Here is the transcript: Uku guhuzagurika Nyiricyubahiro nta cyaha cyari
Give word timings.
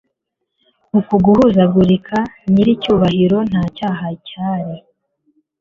Uku 0.99 1.13
guhuzagurika 1.25 2.17
Nyiricyubahiro 2.51 3.37
nta 3.49 3.63
cyaha 3.75 4.07
cyari 4.27 4.75